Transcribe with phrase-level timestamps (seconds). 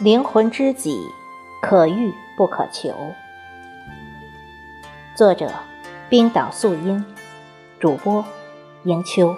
[0.00, 0.98] 灵魂知己，
[1.60, 2.94] 可遇不可求。
[5.14, 5.52] 作者：
[6.08, 7.04] 冰岛素英，
[7.78, 8.24] 主播：
[8.84, 9.36] 迎秋。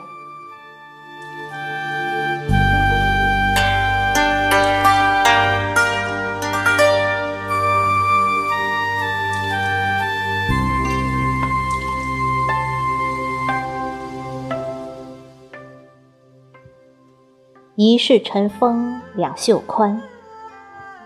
[17.75, 20.01] 一世尘封两袖宽，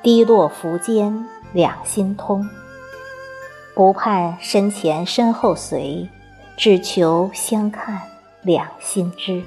[0.02, 2.48] 滴落浮间两心通。
[3.74, 6.08] 不盼身前身后随，
[6.56, 8.00] 只求相看
[8.42, 9.42] 两心知。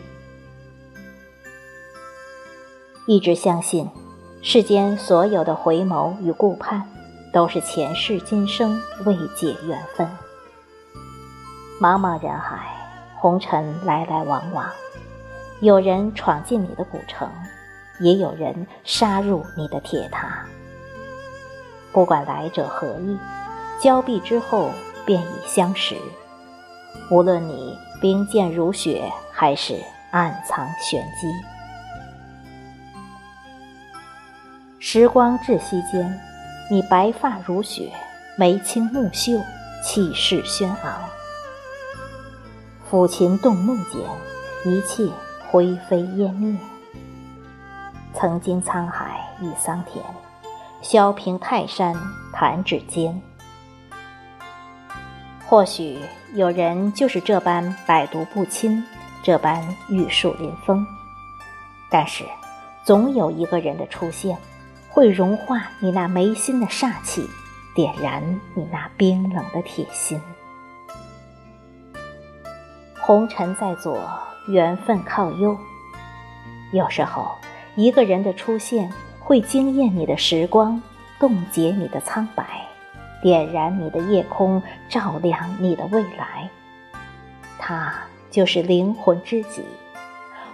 [3.08, 3.90] 一直相信，
[4.44, 6.84] 世间所有的回眸与顾盼，
[7.34, 10.08] 都是前世今生未解缘分。
[11.82, 12.60] 茫茫人海，
[13.18, 14.70] 红尘来来往往。
[15.62, 17.28] 有人闯进你的古城，
[18.00, 20.46] 也有人杀入你的铁塔。
[21.92, 23.18] 不管来者何意，
[23.82, 24.72] 交臂之后
[25.06, 25.96] 便已相识。
[27.10, 29.76] 无论你冰剑如雪，还是
[30.12, 31.28] 暗藏玄机。
[34.80, 36.20] 时光窒息间，
[36.70, 37.92] 你白发如雪，
[38.38, 39.40] 眉清目秀，
[39.84, 41.10] 气势轩昂。
[42.90, 44.02] 抚琴动怒间，
[44.66, 45.12] 一切。
[45.52, 46.56] 灰飞烟灭，
[48.14, 50.04] 曾经沧海一桑田，
[50.82, 51.96] 削平泰山
[52.34, 53.22] 弹指间。
[55.48, 56.00] 或许
[56.34, 58.84] 有人就是这般百毒不侵，
[59.24, 60.86] 这般玉树临风，
[61.90, 62.24] 但是
[62.84, 64.38] 总有一个人的出现，
[64.90, 67.28] 会融化你那眉心的煞气，
[67.74, 68.22] 点燃
[68.56, 70.22] 你那冰冷的铁心。
[73.00, 73.98] 红尘在左。
[74.48, 75.56] 缘分靠右，
[76.72, 77.38] 有时候
[77.80, 78.92] 一个人的出现
[79.22, 80.82] 会惊艳你的时光，
[81.18, 82.44] 冻结你的苍白，
[83.22, 86.50] 点燃你的夜空，照亮你的未来。
[87.58, 87.94] 他
[88.30, 89.64] 就是灵魂知己，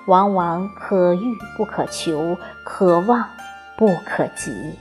[0.06, 3.28] 往往可遇不可求，可望
[3.76, 4.76] 不可及。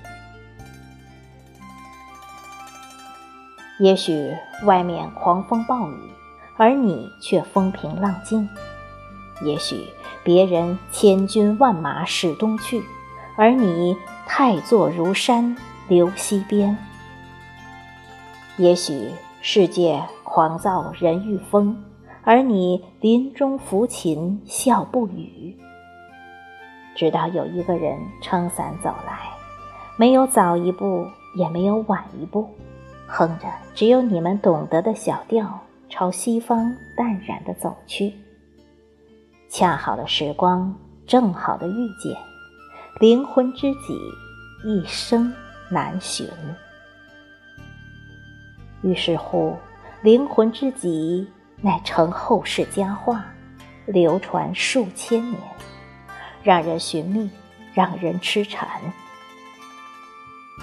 [3.79, 6.11] 也许外面狂风暴雨，
[6.59, 8.47] 而你却风平浪静。
[9.43, 9.87] 也许
[10.23, 12.83] 别人千军万马驶东去，
[13.37, 13.97] 而你
[14.27, 15.57] 太坐如山
[15.89, 16.77] 流西边。
[18.57, 21.77] 也许世界狂躁人欲疯，
[22.23, 25.57] 而你林中抚琴笑不语。
[26.95, 29.19] 直到有一个人撑伞走来，
[29.97, 32.49] 没有早一步，也没有晚一步，
[33.09, 38.15] 哼着只有你们懂得的小调，朝西方淡然地走去。
[39.57, 40.75] 恰好的时光，
[41.07, 42.21] 正好的遇见，
[42.99, 43.97] 灵魂知己，
[44.65, 45.33] 一生
[45.69, 46.29] 难寻。
[48.83, 49.57] 于是乎，
[50.03, 53.25] 灵魂知己乃成后世佳话，
[53.87, 55.41] 流传数千年，
[56.43, 57.31] 让人寻觅，
[57.75, 58.69] 让人痴缠。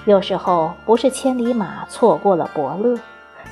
[0.06, 3.00] 有时候，不是千里马错过了伯乐，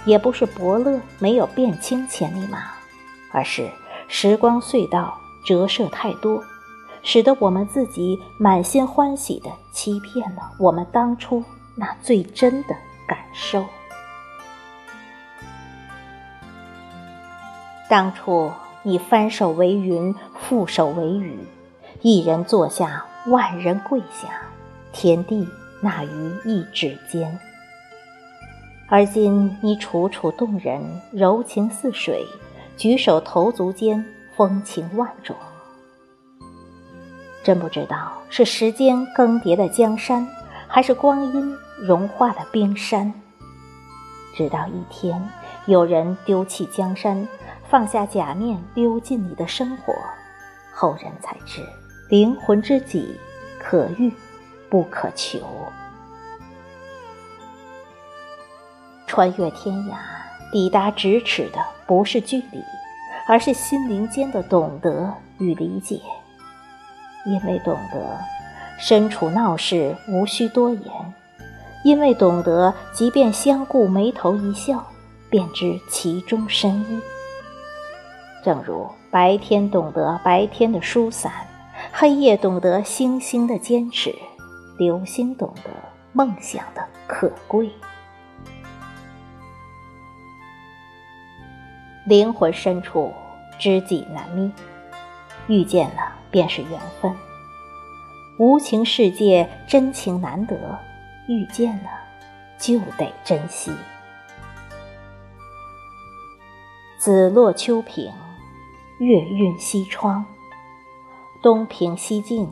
[0.03, 2.73] 也不是伯乐没有辨清千里马，
[3.31, 3.69] 而是
[4.09, 5.17] 时光隧道。
[5.43, 6.43] 折射太多，
[7.03, 11.43] 使得我们自己满心欢喜的欺骗了我们当初
[11.75, 12.75] 那最真的
[13.07, 13.65] 感受。
[17.89, 18.51] 当初
[18.83, 20.13] 你翻手为云，
[20.47, 21.39] 覆手为雨，
[22.01, 24.27] 一人坐下，万人跪下，
[24.91, 25.47] 天地
[25.81, 27.39] 纳于一指间。
[28.87, 32.25] 而今你楚楚动人，柔情似水，
[32.77, 34.05] 举手投足间。
[34.39, 35.35] 风情万种，
[37.43, 40.25] 真不知道是时间更迭的江山，
[40.65, 43.13] 还是光阴融化的冰山。
[44.33, 45.21] 直到一天，
[45.65, 47.27] 有人丢弃江山，
[47.67, 49.93] 放下假面，溜进你的生活，
[50.71, 51.61] 后人才知，
[52.07, 53.19] 灵魂知己
[53.59, 54.09] 可遇
[54.69, 55.41] 不可求。
[59.05, 59.97] 穿越天涯，
[60.49, 62.63] 抵达咫尺的不是距离。
[63.29, 66.01] 而是心灵间的懂得与理解，
[67.27, 68.17] 因为懂得，
[68.79, 70.83] 身处闹市无需多言；
[71.83, 74.83] 因为懂得，即便相顾眉头一笑，
[75.29, 76.99] 便知其中深意。
[78.43, 81.31] 正如白天懂得白天的疏散，
[81.91, 84.15] 黑夜懂得星星的坚持，
[84.79, 85.69] 流星懂得
[86.13, 87.69] 梦想的可贵。
[92.09, 93.13] 灵魂深处，
[93.59, 94.51] 知己难觅，
[95.45, 97.15] 遇见了便是缘分。
[98.39, 100.57] 无情世界真情难得，
[101.27, 101.89] 遇见了
[102.57, 103.71] 就得珍惜。
[106.97, 108.11] 紫落秋平，
[108.99, 110.25] 月晕西窗。
[111.43, 112.51] 东平西静，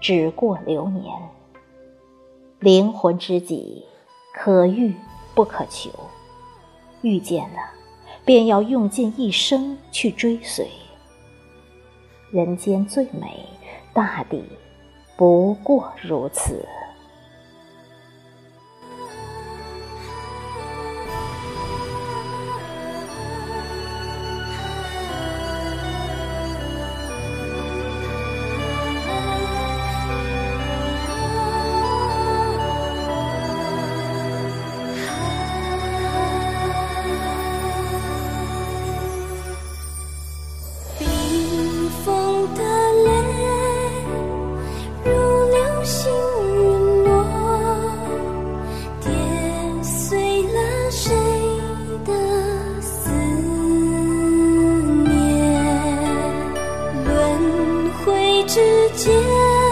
[0.00, 1.14] 只过流年。
[2.58, 3.84] 灵魂知己，
[4.32, 4.96] 可遇
[5.34, 5.90] 不可求。
[7.02, 7.58] 遇见了，
[8.24, 10.66] 便要用尽一生去追随。
[12.30, 13.46] 人间最美，
[13.92, 14.42] 大抵
[15.16, 16.66] 不过如此。
[58.46, 59.63] 之间。